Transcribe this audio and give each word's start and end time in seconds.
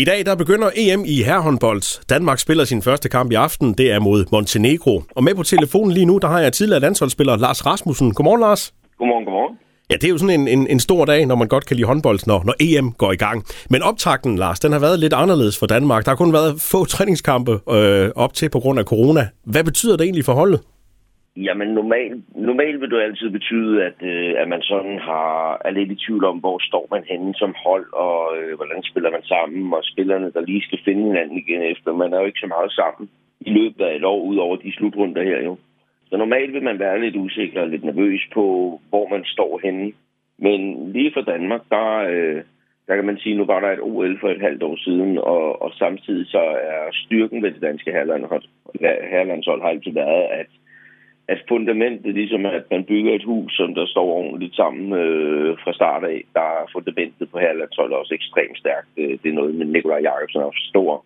I 0.00 0.04
dag 0.04 0.26
der 0.26 0.34
begynder 0.34 0.70
EM 0.76 1.04
i 1.06 1.22
herrehåndbold. 1.22 2.06
Danmark 2.08 2.38
spiller 2.38 2.64
sin 2.64 2.82
første 2.82 3.08
kamp 3.08 3.32
i 3.32 3.34
aften. 3.34 3.72
Det 3.72 3.92
er 3.92 3.98
mod 3.98 4.24
Montenegro. 4.32 5.02
Og 5.16 5.24
med 5.24 5.34
på 5.34 5.42
telefonen 5.42 5.92
lige 5.92 6.06
nu, 6.06 6.18
der 6.18 6.28
har 6.28 6.40
jeg 6.40 6.52
tidligere 6.52 6.80
landsholdsspiller 6.80 7.36
Lars 7.36 7.66
Rasmussen. 7.66 8.14
Godmorgen, 8.14 8.40
Lars. 8.40 8.74
Godmorgen, 8.98 9.24
godmorgen. 9.24 9.56
Ja, 9.90 9.94
det 9.94 10.04
er 10.04 10.08
jo 10.08 10.18
sådan 10.18 10.40
en, 10.40 10.48
en, 10.48 10.66
en 10.66 10.80
stor 10.80 11.04
dag, 11.04 11.26
når 11.26 11.34
man 11.34 11.48
godt 11.48 11.66
kan 11.66 11.76
lide 11.76 11.86
håndbold, 11.86 12.20
når, 12.26 12.42
når 12.44 12.54
EM 12.60 12.92
går 12.92 13.12
i 13.12 13.16
gang. 13.16 13.44
Men 13.70 13.82
optakten, 13.82 14.36
Lars, 14.36 14.60
den 14.60 14.72
har 14.72 14.78
været 14.78 14.98
lidt 14.98 15.12
anderledes 15.12 15.58
for 15.58 15.66
Danmark. 15.66 16.04
Der 16.04 16.10
har 16.10 16.16
kun 16.16 16.32
været 16.32 16.60
få 16.60 16.84
træningskampe 16.84 17.60
øh, 17.70 18.10
op 18.16 18.34
til 18.34 18.48
på 18.48 18.60
grund 18.60 18.78
af 18.78 18.84
corona. 18.84 19.28
Hvad 19.44 19.64
betyder 19.64 19.96
det 19.96 20.04
egentlig 20.04 20.24
for 20.24 20.34
holdet? 20.34 20.60
Jamen 21.46 21.68
normalt, 21.68 22.36
normal 22.36 22.80
vil 22.80 22.90
det 22.90 23.02
altid 23.02 23.30
betyde, 23.30 23.84
at, 23.84 23.98
øh, 24.02 24.34
at 24.42 24.48
man 24.48 24.62
sådan 24.62 24.98
har, 24.98 25.60
er 25.64 25.70
lidt 25.70 25.90
i 25.92 26.02
tvivl 26.04 26.24
om, 26.24 26.38
hvor 26.38 26.58
står 26.68 26.86
man 26.90 27.04
henne 27.10 27.34
som 27.34 27.54
hold, 27.66 27.92
og 27.92 28.38
øh, 28.38 28.56
hvordan 28.56 28.82
spiller 28.82 29.10
man 29.10 29.22
sammen, 29.22 29.74
og 29.74 29.84
spillerne, 29.84 30.32
der 30.32 30.40
lige 30.40 30.62
skal 30.62 30.78
finde 30.84 31.02
hinanden 31.06 31.38
igen 31.38 31.62
efter. 31.62 31.92
Man 31.92 32.12
er 32.12 32.20
jo 32.20 32.26
ikke 32.26 32.44
så 32.44 32.46
meget 32.46 32.72
sammen 32.72 33.10
i 33.40 33.50
løbet 33.50 33.84
af 33.84 33.96
et 33.96 34.04
år, 34.04 34.22
ud 34.22 34.36
over 34.36 34.56
de 34.56 34.72
slutrunder 34.72 35.22
her 35.22 35.42
jo. 35.42 35.56
Så 36.08 36.16
normalt 36.16 36.52
vil 36.52 36.62
man 36.62 36.78
være 36.78 37.00
lidt 37.00 37.16
usikker 37.16 37.60
og 37.60 37.68
lidt 37.68 37.84
nervøs 37.84 38.22
på, 38.34 38.44
hvor 38.88 39.08
man 39.08 39.24
står 39.24 39.60
henne. 39.62 39.92
Men 40.38 40.92
lige 40.92 41.12
for 41.14 41.20
Danmark, 41.20 41.60
der, 41.70 41.96
øh, 42.10 42.42
der 42.86 42.94
kan 42.96 43.04
man 43.04 43.18
sige, 43.18 43.36
nu 43.36 43.44
var 43.44 43.60
der 43.60 43.70
et 43.72 43.82
OL 43.82 44.20
for 44.20 44.28
et 44.28 44.40
halvt 44.40 44.62
år 44.62 44.76
siden, 44.76 45.18
og, 45.18 45.62
og 45.62 45.72
samtidig 45.72 46.26
så 46.26 46.42
er 46.72 46.84
styrken 46.92 47.42
ved 47.42 47.50
det 47.50 47.62
danske 47.62 47.92
herrelandshold, 47.92 48.42
herrelandshold 49.10 49.62
har 49.62 49.68
altid 49.68 49.92
været, 49.92 50.22
at 50.40 50.46
at 51.32 51.40
fundamentet, 51.48 52.14
ligesom 52.20 52.42
at 52.46 52.64
man 52.70 52.84
bygger 52.90 53.12
et 53.14 53.24
hus, 53.30 53.50
som 53.60 53.74
der 53.78 53.86
står 53.86 54.06
ordentligt 54.18 54.54
sammen 54.56 54.86
øh, 55.02 55.50
fra 55.62 55.72
start 55.72 56.02
af, 56.04 56.18
der 56.36 56.46
er 56.60 56.64
fundamentet 56.74 57.30
på 57.30 57.38
herlandsholdet 57.44 57.96
også 58.00 58.14
ekstremt 58.14 58.58
stærkt. 58.62 58.88
Det 59.22 59.28
er 59.28 59.38
noget, 59.38 59.54
med 59.54 59.66
Nikolaj 59.66 60.00
Jacobsen 60.08 60.40
har 60.40 60.54
stor, 60.72 61.04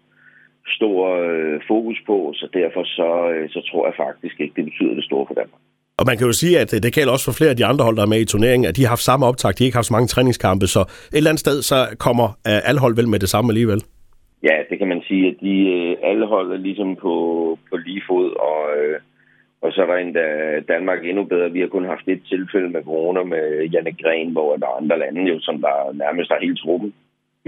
stor 0.78 0.98
øh, 1.24 1.60
fokus 1.68 1.98
på, 2.06 2.16
så 2.34 2.46
derfor 2.60 2.82
så, 2.98 3.10
øh, 3.34 3.44
så 3.54 3.60
tror 3.68 3.86
jeg 3.86 3.94
faktisk 4.04 4.36
ikke, 4.40 4.54
det 4.56 4.64
betyder 4.64 4.94
det 4.94 5.04
store 5.04 5.26
for 5.28 5.34
Danmark. 5.40 5.62
Og 6.00 6.04
man 6.06 6.16
kan 6.18 6.26
jo 6.26 6.32
sige, 6.32 6.54
at 6.62 6.70
det 6.84 6.94
gælder 6.96 7.12
også 7.12 7.26
for 7.28 7.38
flere 7.38 7.54
af 7.54 7.56
de 7.60 7.66
andre 7.70 7.84
hold, 7.84 7.96
der 7.96 8.02
er 8.06 8.14
med 8.14 8.20
i 8.20 8.30
turneringen, 8.32 8.68
at 8.68 8.76
de 8.76 8.82
har 8.82 8.92
haft 8.96 9.08
samme 9.10 9.26
optag, 9.26 9.50
de 9.50 9.60
har 9.62 9.68
ikke 9.68 9.80
haft 9.80 9.90
så 9.90 9.96
mange 9.96 10.12
træningskampe, 10.14 10.66
så 10.66 10.80
et 10.80 11.16
eller 11.16 11.30
andet 11.30 11.44
sted, 11.46 11.56
så 11.70 11.78
kommer 12.06 12.26
øh, 12.48 12.68
alle 12.68 12.80
hold 12.84 12.94
vel 12.96 13.08
med 13.08 13.18
det 13.24 13.28
samme 13.34 13.48
alligevel. 13.52 13.80
Ja, 14.48 14.56
det 14.70 14.76
kan 14.78 14.88
man 14.88 15.02
sige, 15.08 15.24
at 15.30 15.36
de 15.46 15.54
øh, 15.76 16.10
alle 16.10 16.26
hold 16.26 16.48
er 16.52 16.60
ligesom 16.68 16.96
på, 17.04 17.14
på 17.70 17.76
lige 17.76 18.02
fod, 18.08 18.30
og 18.48 18.60
øh, 18.80 18.96
og 19.64 19.72
så 19.72 19.78
er 19.82 19.86
der 19.86 19.96
endda 19.96 20.26
Danmark 20.72 21.00
endnu 21.04 21.24
bedre. 21.24 21.52
Vi 21.56 21.60
har 21.60 21.66
kun 21.66 21.92
haft 21.92 22.08
et 22.08 22.22
tilfælde 22.32 22.68
med 22.68 22.82
corona 22.84 23.22
med 23.22 23.44
Janne 23.72 23.94
Gren, 24.02 24.32
hvor 24.32 24.56
der 24.56 24.66
er 24.66 24.78
andre 24.80 24.98
lande, 24.98 25.22
jo, 25.32 25.36
som 25.40 25.56
der 25.60 25.76
nærmest 26.04 26.30
har 26.32 26.38
hele 26.40 26.56
truppen. 26.56 26.94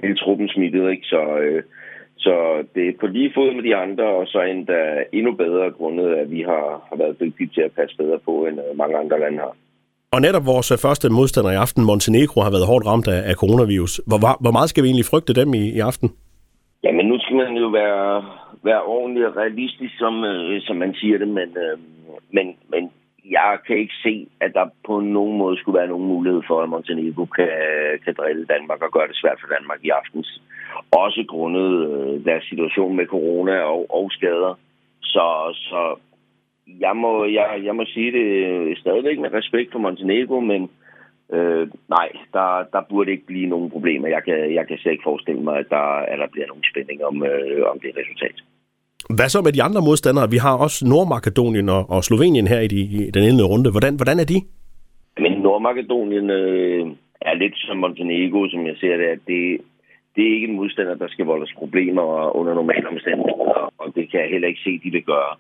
Hele 0.03 0.17
truppen 0.17 0.49
smittet, 0.49 0.91
ikke? 0.91 1.07
Så, 1.13 1.23
øh, 1.45 1.63
så 2.19 2.35
det 2.75 2.89
er 2.89 2.93
på 3.01 3.07
lige 3.07 3.33
fod 3.35 3.55
med 3.55 3.63
de 3.63 3.77
andre, 3.77 4.05
og 4.05 4.27
så 4.27 4.41
endda 4.43 4.81
endnu 5.13 5.33
bedre 5.33 5.71
grundet, 5.71 6.15
at 6.23 6.31
vi 6.31 6.41
har, 6.41 6.67
har 6.89 6.97
været 6.97 7.21
dygtige 7.21 7.51
til 7.55 7.61
at 7.61 7.73
passe 7.79 7.97
bedre 7.97 8.19
på, 8.25 8.47
end 8.47 8.59
øh, 8.61 8.79
mange 8.79 8.97
andre 8.97 9.21
lande 9.21 9.39
har. 9.39 9.55
Og 10.15 10.21
netop 10.21 10.47
vores 10.47 10.71
øh, 10.73 10.79
første 10.79 11.07
modstander 11.11 11.51
i 11.51 11.63
aften, 11.65 11.85
Montenegro, 11.85 12.41
har 12.41 12.51
været 12.51 12.67
hårdt 12.67 12.87
ramt 12.87 13.09
af, 13.09 13.21
af 13.31 13.35
coronavirus. 13.35 14.01
Hvor, 14.07 14.19
hvor 14.43 14.55
meget 14.57 14.69
skal 14.71 14.83
vi 14.83 14.89
egentlig 14.89 15.11
frygte 15.13 15.33
dem 15.41 15.55
i, 15.55 15.65
i 15.79 15.81
aften? 15.91 16.09
Jamen, 16.87 17.07
nu 17.07 17.19
skal 17.19 17.37
man 17.37 17.57
jo 17.57 17.69
være, 17.69 18.25
være 18.63 18.83
ordentlig 18.83 19.27
og 19.27 19.37
realistisk, 19.37 19.99
som, 19.99 20.25
øh, 20.25 20.61
som 20.63 20.77
man 20.77 20.95
siger 20.95 21.19
det, 21.19 21.29
men, 21.29 21.49
øh, 21.65 21.79
men, 22.31 22.57
men 22.69 22.93
jeg 23.31 23.59
kan 23.67 23.77
ikke 23.79 23.95
se, 24.03 24.29
at 24.41 24.51
der 24.55 24.67
på 24.87 25.01
nogen 25.01 25.39
måde 25.39 25.59
skulle 25.59 25.79
være 25.79 25.89
nogen 25.89 26.07
mulighed 26.07 26.43
for, 26.47 26.63
at 26.63 26.69
Montenegro 26.69 27.25
kan, 27.25 27.49
kan 28.05 28.15
drille 28.19 28.47
Danmark 28.47 28.83
og 28.83 28.93
gøre 28.93 29.09
det 29.09 29.17
svært 29.17 29.39
for 29.41 29.49
Danmark 29.55 29.81
i 29.83 29.91
aftens. 29.91 30.43
Også 30.91 31.25
grundet 31.29 31.71
øh, 31.91 32.25
deres 32.25 32.45
situation 32.45 32.97
med 32.97 33.07
corona 33.07 33.57
og, 33.61 33.87
og 33.91 34.13
skader. 34.13 34.59
Så, 35.03 35.27
så 35.55 35.97
jeg, 36.67 36.97
må, 36.97 37.25
jeg, 37.25 37.61
jeg 37.65 37.75
må 37.77 37.85
sige 37.87 38.13
det 38.13 38.27
øh, 38.47 38.77
stadigvæk 38.77 39.19
med 39.19 39.33
respekt 39.33 39.73
for 39.73 39.79
Montenegro, 39.79 40.41
men 40.41 40.63
øh, 40.63 40.86
nej, 41.97 42.09
der, 42.33 42.65
der 42.73 42.83
burde 42.91 43.11
ikke 43.11 43.27
blive 43.27 43.47
nogen 43.47 43.71
problemer. 43.71 44.09
Jeg 44.09 44.23
kan, 44.25 44.55
jeg 44.55 44.67
kan 44.69 44.79
slet 44.79 44.93
ikke 44.93 45.09
forestille 45.11 45.41
mig, 45.41 45.59
at 45.59 45.67
der, 45.71 45.87
at 46.13 46.19
der 46.19 46.29
bliver 46.33 46.47
nogen 46.47 46.65
spænding 46.73 47.05
om, 47.05 47.23
øh, 47.23 47.63
om 47.73 47.79
det 47.81 47.91
resultat. 47.97 48.37
Hvad 49.17 49.29
så 49.29 49.43
med 49.43 49.53
de 49.53 49.63
andre 49.63 49.81
modstandere? 49.81 50.31
Vi 50.31 50.37
har 50.37 50.55
også 50.65 50.79
Nordmakedonien 50.87 51.69
og, 51.69 51.91
og 51.91 52.05
Slovenien 52.05 52.47
her 52.47 52.61
i, 52.61 52.69
de, 52.75 52.81
i 52.81 53.11
den 53.15 53.23
indledende 53.23 53.51
runde. 53.53 53.71
Hvordan, 53.71 53.95
hvordan 53.97 54.19
er 54.23 54.29
de? 54.33 54.39
Men 55.25 55.33
Nordmakedonien 55.33 56.31
øh, 56.31 56.87
er 57.21 57.35
lidt 57.35 57.57
som 57.57 57.77
Montenegro, 57.77 58.49
som 58.49 58.67
jeg 58.67 58.77
ser 58.81 58.97
det, 58.97 59.09
at 59.17 59.23
det, 59.27 59.43
det 60.15 60.23
er 60.25 60.35
ikke 60.35 60.49
en 60.49 60.57
modstander, 60.57 60.95
der 60.95 61.09
skal 61.09 61.27
volde 61.27 61.47
problemer 61.59 62.37
under 62.37 62.55
normale 62.55 62.89
omstændigheder, 62.89 63.73
og 63.79 63.87
det 63.95 64.11
kan 64.11 64.21
jeg 64.21 64.29
heller 64.31 64.49
ikke 64.49 64.65
se, 64.65 64.81
de 64.85 64.91
vil 64.91 65.03
gøre. 65.03 65.33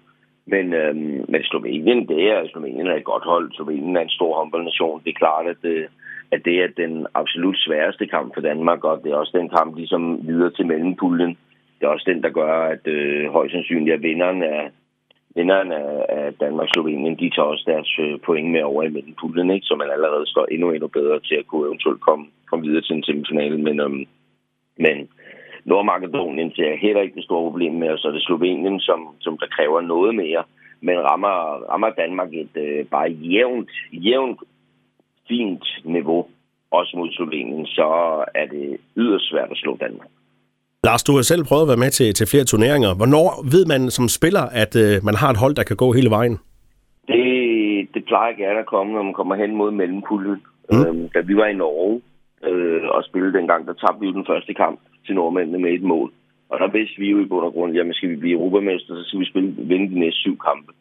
Men, 0.47 0.73
øhm, 0.73 1.25
men 1.29 1.43
Slovenien, 1.43 2.09
det 2.09 2.31
er, 2.31 2.49
Slovenien 2.49 2.87
er 2.87 2.95
et 2.95 3.05
godt 3.05 3.25
hold. 3.25 3.53
Slovenien 3.53 3.97
er 3.97 4.01
en 4.01 4.17
stor 4.19 4.39
håndboldnation. 4.39 5.01
Det 5.05 5.11
er 5.11 5.23
klart, 5.25 5.47
at, 5.47 5.63
øh, 5.63 5.89
at 6.33 6.41
det 6.45 6.63
er 6.63 6.69
den 6.77 7.07
absolut 7.15 7.59
sværeste 7.59 8.07
kamp 8.07 8.35
for 8.35 8.41
Danmark, 8.41 8.85
og 8.85 9.01
det 9.05 9.13
er 9.13 9.17
også 9.17 9.39
den 9.39 9.49
kamp, 9.49 9.77
ligesom 9.77 10.27
videre 10.29 10.51
til 10.51 10.67
mellempuljen 10.67 11.37
det 11.81 11.87
er 11.87 11.91
også 11.91 12.11
den, 12.13 12.23
der 12.23 12.31
gør, 12.31 12.53
at 12.75 12.87
øh, 12.87 13.31
højst 13.33 13.53
sandsynligt 13.53 13.95
at 13.95 14.03
vinderen 14.03 14.43
af, 14.43 14.71
vinderen 15.35 15.73
af, 15.73 16.07
af 16.09 16.35
Danmark-Slovenien, 16.35 17.19
de 17.19 17.31
tager 17.31 17.53
også 17.53 17.65
deres 17.67 17.99
øh, 18.01 18.19
point 18.27 18.51
med 18.51 18.63
over 18.63 18.83
i 18.83 18.89
mellempuljen, 18.89 19.51
ikke? 19.51 19.67
så 19.67 19.75
man 19.77 19.91
allerede 19.91 20.27
står 20.27 20.47
endnu, 20.51 20.71
endnu 20.71 20.89
bedre 20.89 21.21
til 21.21 21.35
at 21.35 21.47
kunne 21.47 21.67
eventuelt 21.67 22.01
komme, 22.01 22.27
komme 22.51 22.67
videre 22.67 22.83
til 22.83 22.97
en 22.97 23.05
semifinale. 23.05 23.59
Men, 23.59 23.81
øhm, 23.81 24.05
men 24.79 25.09
Nordmakedonien 25.67 26.51
ser 26.57 26.77
heller 26.85 27.03
ikke 27.03 27.17
det 27.17 27.25
store 27.25 27.51
problem 27.51 27.73
med, 27.73 27.89
og 27.89 27.99
så 27.99 28.09
er 28.09 28.13
det 28.13 28.23
Slovenien, 28.23 28.81
som, 28.81 29.01
som 29.21 29.39
der 29.39 29.47
kræver 29.57 29.81
noget 29.81 30.15
mere. 30.15 30.43
Men 30.81 30.97
rammer, 30.99 31.37
rammer 31.71 31.91
Danmark 31.91 32.29
et 32.33 32.57
øh, 32.57 32.85
bare 32.87 33.11
jævnt, 33.11 33.71
jævnt 33.93 34.41
fint 35.29 35.65
niveau, 35.85 36.27
også 36.71 36.93
mod 36.97 37.09
Slovenien, 37.13 37.67
så 37.67 37.89
er 38.35 38.47
det 38.47 38.77
yderst 38.97 39.31
svært 39.31 39.51
at 39.51 39.57
slå 39.57 39.77
Danmark. 39.81 40.09
Lars, 40.85 41.05
du 41.05 41.13
har 41.13 41.23
selv 41.23 41.45
prøvet 41.45 41.63
at 41.63 41.69
være 41.69 41.85
med 41.85 41.91
til, 41.91 42.15
til 42.15 42.27
flere 42.27 42.45
turneringer. 42.45 42.95
Hvornår 42.95 43.27
ved 43.55 43.65
man 43.73 43.91
som 43.91 44.09
spiller, 44.09 44.45
at 44.63 44.73
øh, 44.85 45.05
man 45.09 45.15
har 45.15 45.31
et 45.31 45.43
hold, 45.43 45.55
der 45.55 45.63
kan 45.63 45.77
gå 45.77 45.93
hele 45.93 46.11
vejen? 46.11 46.37
Det, 47.09 47.25
det 47.95 48.03
plejer 48.11 48.33
gerne 48.43 48.59
at 48.59 48.67
komme, 48.75 48.93
når 48.93 49.03
man 49.03 49.15
kommer 49.15 49.35
hen 49.35 49.57
mod 49.57 49.71
mellempuljen. 49.71 50.39
Mm. 50.71 50.81
Øhm, 50.81 51.09
da 51.15 51.21
vi 51.21 51.37
var 51.37 51.47
i 51.47 51.61
Norge 51.65 52.01
øh, 52.49 52.83
og 52.95 53.05
spillede 53.05 53.33
dengang, 53.39 53.67
der 53.67 53.73
tabte 53.73 54.01
vi 54.01 54.13
den 54.13 54.27
første 54.31 54.55
kamp 54.55 54.81
til 55.07 55.15
nordmændene 55.15 55.59
med 55.59 55.73
et 55.73 55.83
mål. 55.83 56.13
Og 56.49 56.59
der 56.59 56.69
vidste 56.79 56.99
vi 56.99 57.11
jo 57.11 57.19
i 57.21 57.25
bund 57.25 57.47
og 57.47 57.53
grund, 57.53 57.75
jamen 57.75 57.95
skal 57.95 58.11
vi 58.11 58.17
blive 58.17 58.39
europamester, 58.39 58.95
så 58.95 59.05
skal 59.07 59.21
vi 59.21 59.31
spille, 59.31 59.55
vinde 59.59 59.95
de 59.95 59.99
næste 59.99 60.21
syv 60.21 60.39
kampe. 60.39 60.73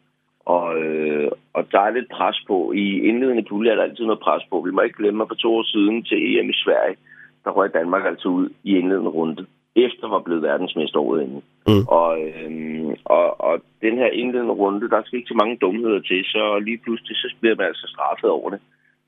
Og, 0.46 0.78
øh, 0.82 1.30
og 1.54 1.72
der 1.72 1.80
er 1.80 1.90
lidt 1.90 2.10
pres 2.10 2.38
på. 2.46 2.72
I 2.72 2.86
indledende 3.08 3.44
pulje 3.48 3.70
er 3.70 3.74
der 3.76 3.82
altid 3.82 4.04
noget 4.04 4.20
pres 4.20 4.42
på. 4.50 4.60
Vi 4.60 4.70
må 4.70 4.80
ikke 4.80 5.02
glemme, 5.02 5.22
at 5.22 5.28
for 5.28 5.34
to 5.34 5.54
år 5.56 5.62
siden 5.62 6.02
til 6.02 6.18
EM 6.38 6.50
i 6.50 6.60
Sverige, 6.64 6.96
der 7.44 7.50
røg 7.50 7.74
Danmark 7.74 8.04
altså 8.06 8.28
ud 8.28 8.48
i 8.64 8.76
indledende 8.78 9.10
runde 9.10 9.46
efter 9.76 10.08
var 10.08 10.22
blevet 10.26 10.42
verdensmester 10.42 10.98
året 11.00 11.22
inden. 11.22 11.42
Mm. 11.68 11.84
Og, 11.88 12.10
øhm, 12.26 12.90
og, 13.04 13.40
og 13.40 13.54
den 13.82 13.94
her 13.98 14.06
indledende 14.06 14.52
runde, 14.62 14.90
der 14.90 15.02
skal 15.04 15.16
ikke 15.18 15.28
så 15.28 15.38
mange 15.42 15.56
dumheder 15.56 16.00
til, 16.00 16.24
så 16.24 16.58
lige 16.58 16.78
pludselig 16.84 17.16
så 17.16 17.28
bliver 17.40 17.56
man 17.56 17.66
altså 17.66 17.86
straffet 17.94 18.30
over 18.30 18.50
det. 18.50 18.60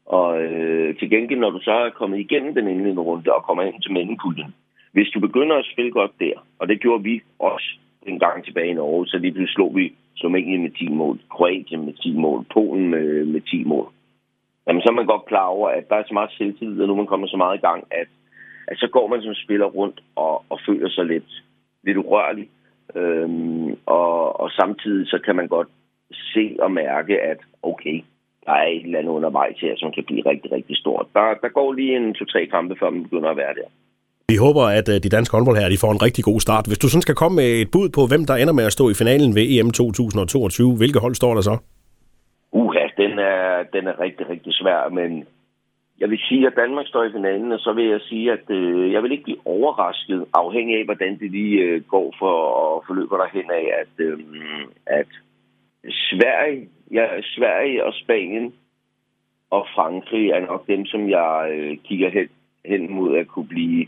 Og 0.07 0.43
øh, 0.43 0.99
til 0.99 1.11
gengæld, 1.11 1.41
når 1.41 1.51
du 1.51 1.61
så 1.61 1.71
er 1.71 1.91
kommet 1.91 2.19
igennem 2.19 2.55
den 2.55 2.69
indledende 2.69 3.03
runde 3.03 3.33
og 3.33 3.45
kommer 3.45 3.63
ind 3.63 3.83
til 3.83 3.93
mellempuljen, 3.93 4.55
hvis 4.93 5.09
du 5.15 5.21
begynder 5.21 5.57
at 5.57 5.69
spille 5.73 5.93
godt 5.93 6.11
der, 6.21 6.47
og 6.59 6.69
det 6.69 6.81
gjorde 6.81 7.03
vi 7.03 7.23
også 7.39 7.69
en 8.07 8.19
gang 8.19 8.45
tilbage 8.45 8.71
i 8.71 8.75
Norge, 8.75 9.07
så 9.07 9.19
lige 9.19 9.33
pludselig 9.33 9.55
slog 9.55 9.77
vi 9.77 9.93
Slovenien 10.17 10.63
med 10.63 10.71
10 10.71 10.89
mål, 10.89 11.19
Kroatien 11.31 11.85
med 11.85 11.93
10 11.93 12.13
mål, 12.13 12.45
Polen 12.53 12.91
med, 12.91 13.25
med 13.25 13.41
10 13.41 13.65
mål. 13.65 13.89
Jamen, 14.67 14.83
så 14.83 14.89
er 14.89 14.93
man 14.95 15.07
godt 15.07 15.25
klar 15.25 15.47
over, 15.47 15.69
at 15.69 15.89
der 15.89 15.97
er 15.97 16.03
så 16.07 16.15
meget 16.15 16.31
selvtillid, 16.39 16.83
og 16.83 16.89
nu 16.89 16.95
man 16.95 17.07
kommer 17.07 17.27
så 17.27 17.37
meget 17.37 17.59
i 17.59 17.61
gang, 17.61 17.85
at 17.91 18.09
at 18.71 18.79
så 18.79 18.89
går 18.89 19.07
man 19.09 19.23
som 19.23 19.35
spiller 19.35 19.67
rundt 19.67 20.01
og, 20.17 20.45
og 20.51 20.59
føler 20.67 20.89
sig 20.89 21.05
lidt, 21.05 21.45
lidt 21.83 21.97
urørlig. 21.97 22.49
Øhm, 22.95 23.71
og, 23.87 24.41
og 24.41 24.51
samtidig 24.51 25.07
så 25.09 25.19
kan 25.25 25.37
man 25.37 25.49
godt 25.49 25.69
se 26.35 26.57
og 26.59 26.73
mærke, 26.73 27.21
at 27.21 27.39
okay, 27.63 28.03
der 28.47 28.53
er 28.53 28.67
et 28.67 28.85
eller 28.85 28.99
andet 28.99 29.13
undervejs 29.13 29.61
her, 29.61 29.75
som 29.77 29.93
kan 29.93 30.05
blive 30.05 30.27
rigtig, 30.31 30.53
rigtig 30.53 30.77
stort. 30.77 31.07
Der, 31.15 31.35
der 31.43 31.49
går 31.49 31.73
lige 31.73 31.97
en 31.97 32.15
to-tre 32.15 32.47
kampe, 32.47 32.77
før 32.81 32.91
man 32.91 33.03
begynder 33.03 33.31
at 33.31 33.37
være 33.37 33.55
der. 33.55 33.69
Vi 34.33 34.37
håber, 34.47 34.65
at 34.79 34.89
øh, 34.93 34.97
de 35.05 35.15
danske 35.17 35.37
håndboldherrer 35.37 35.73
de 35.75 35.83
får 35.85 35.93
en 35.93 36.05
rigtig 36.07 36.25
god 36.25 36.41
start. 36.47 36.67
Hvis 36.67 36.83
du 36.83 36.89
sådan 36.89 37.07
skal 37.07 37.21
komme 37.21 37.37
med 37.37 37.51
et 37.63 37.71
bud 37.75 37.89
på, 37.97 38.03
hvem 38.11 38.25
der 38.29 38.35
ender 38.37 38.55
med 38.59 38.65
at 38.69 38.77
stå 38.77 38.85
i 38.91 38.99
finalen 39.03 39.31
ved 39.37 39.45
EM 39.55 39.71
2022, 39.71 40.77
hvilke 40.81 40.99
hold 41.05 41.15
står 41.15 41.33
der 41.35 41.45
så? 41.51 41.55
Uha, 42.53 42.85
den 43.03 43.13
er, 43.19 43.43
den 43.75 43.85
er 43.91 44.01
rigtig, 44.01 44.25
rigtig 44.33 44.53
svær, 44.61 44.89
men 44.99 45.11
jeg 46.01 46.09
vil 46.11 46.19
sige, 46.29 46.47
at 46.47 46.59
Danmark 46.63 46.87
står 46.87 47.05
i 47.05 47.13
finalen, 47.13 47.53
og 47.53 47.59
så 47.59 47.73
vil 47.73 47.87
jeg 47.95 48.01
sige, 48.01 48.33
at 48.33 48.47
øh, 48.51 48.93
jeg 48.93 49.03
vil 49.03 49.13
ikke 49.13 49.29
blive 49.29 49.47
overrasket, 49.57 50.25
afhængig 50.35 50.79
af, 50.79 50.85
hvordan 50.85 51.19
det 51.19 51.31
lige 51.31 51.59
øh, 51.67 51.83
går 51.95 52.15
for 52.19 52.37
og 52.63 52.85
forløber 52.87 53.17
derhen 53.17 53.51
af, 53.61 53.67
at, 53.83 53.95
øh, 54.07 54.19
at 54.87 55.11
Sverige, 56.11 56.69
ja, 56.93 57.07
Sverige 57.23 57.85
og 57.85 57.93
Spanien 58.03 58.53
og 59.51 59.67
Frankrig 59.75 60.31
er 60.31 60.47
nok 60.47 60.67
dem, 60.67 60.87
som 60.87 61.11
jeg 61.11 61.49
øh, 61.53 61.77
kigger 61.87 62.11
hen, 62.11 62.29
hen 62.65 62.93
mod 62.93 63.17
at 63.17 63.27
kunne 63.27 63.49
blive 63.49 63.87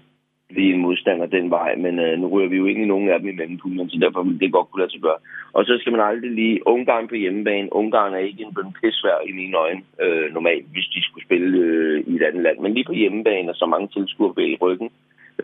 blive 0.53 0.75
en 0.75 0.81
modstander 0.81 1.27
den 1.27 1.51
vej, 1.51 1.77
men 1.77 1.99
øh, 1.99 2.19
nu 2.19 2.27
rører 2.29 2.49
vi 2.49 2.57
jo 2.57 2.67
ind 2.67 2.79
i 2.83 2.93
nogle 2.93 3.13
af 3.13 3.21
dem 3.21 3.29
i 3.29 3.39
mellempuljen, 3.41 3.91
så 3.91 3.99
derfor 4.01 4.23
vil 4.23 4.41
det 4.41 4.53
godt 4.53 4.69
kunne 4.71 4.83
lade 4.83 4.93
sig 4.93 5.01
gøre. 5.01 5.21
Og 5.53 5.65
så 5.65 5.79
skal 5.81 5.93
man 5.93 6.01
aldrig 6.01 6.31
lige 6.31 6.67
Ungarn 6.67 7.09
på 7.09 7.15
hjemmebane. 7.15 7.73
Ungarn 7.73 8.15
er 8.15 8.19
ikke 8.19 8.43
en 8.43 8.55
bøn 8.55 8.73
pissvær 8.81 9.19
i 9.29 9.33
mine 9.33 9.57
øjne 9.57 9.83
øh, 10.05 10.35
normalt, 10.35 10.67
hvis 10.73 10.89
de 10.95 11.01
skulle 11.03 11.25
spille 11.25 11.59
øh, 11.59 12.05
i 12.07 12.15
et 12.15 12.23
andet 12.23 12.43
land. 12.43 12.59
Men 12.59 12.75
lige 12.75 12.91
på 12.91 12.93
hjemmebane 12.93 13.51
og 13.51 13.57
så 13.57 13.67
mange 13.67 13.89
tilskuere 13.89 14.35
bag 14.35 14.63
ryggen, 14.63 14.91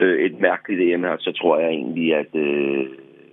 øh, 0.00 0.18
et 0.26 0.40
mærkeligt 0.40 0.80
EM 0.80 1.04
her, 1.04 1.16
så 1.20 1.32
tror 1.32 1.58
jeg 1.58 1.68
egentlig, 1.70 2.14
at 2.14 2.32
øh, 2.34 2.86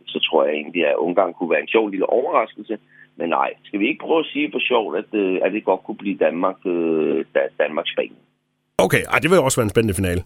så 0.07 0.19
tror 0.19 0.45
jeg 0.45 0.53
egentlig, 0.53 0.87
at 0.87 0.95
Ungarn 0.95 1.33
kunne 1.33 1.51
være 1.53 1.61
en 1.61 1.73
sjov 1.75 1.89
lille 1.89 2.09
overraskelse. 2.09 2.77
Men 3.17 3.29
nej, 3.29 3.49
skal 3.63 3.79
vi 3.79 3.87
ikke 3.87 4.05
prøve 4.05 4.19
at 4.19 4.31
sige 4.33 4.49
for 4.51 4.59
sjovt, 4.59 4.97
at, 4.97 5.09
øh, 5.13 5.39
at 5.43 5.51
det 5.53 5.65
godt 5.65 5.83
kunne 5.83 5.97
blive 5.97 6.17
Danmark, 6.17 6.59
øh, 6.65 7.25
Danmark-Spanien? 7.59 8.17
Okay, 8.77 9.03
ej, 9.13 9.19
det 9.19 9.29
vil 9.29 9.39
også 9.39 9.59
være 9.59 9.69
en 9.69 9.75
spændende 9.75 9.99
finale. 10.01 10.21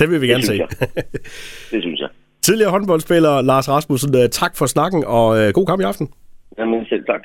Det 0.00 0.10
vil 0.10 0.20
vi 0.20 0.26
Det 0.26 0.32
gerne 0.34 0.42
se. 0.42 0.56
synes 0.56 0.78
Det 1.72 1.80
synes 1.82 2.00
jeg. 2.00 2.08
Tidligere 2.42 2.70
håndboldspiller 2.70 3.42
Lars 3.42 3.68
Rasmussen, 3.68 4.16
øh, 4.16 4.28
tak 4.28 4.56
for 4.56 4.66
snakken, 4.66 5.04
og 5.06 5.38
øh, 5.38 5.52
god 5.52 5.66
kamp 5.66 5.80
i 5.80 5.84
aften. 5.84 6.08
Jamen 6.58 6.86
selv 6.86 7.04
tak. 7.06 7.20